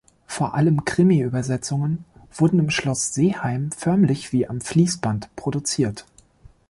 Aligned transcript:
Vor 0.25 0.55
allem 0.55 0.83
Krimi-Übersetzungen 0.83 2.05
wurden 2.33 2.57
im 2.57 2.71
Schloß 2.71 3.13
Seeheim 3.13 3.71
förmlich 3.71 4.31
wie 4.33 4.47
am 4.47 4.59
Fließband 4.59 5.29
produziert. 5.35 6.07